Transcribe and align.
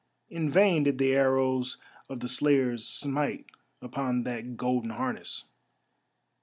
In 0.31 0.49
vain 0.49 0.81
did 0.81 0.97
the 0.97 1.13
arrows 1.13 1.77
of 2.09 2.21
the 2.21 2.27
slayers 2.27 2.87
smite 2.87 3.45
upon 3.83 4.23
that 4.23 4.57
golden 4.57 4.89
harness. 4.89 5.45